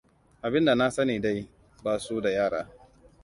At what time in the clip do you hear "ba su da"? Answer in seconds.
1.83-2.29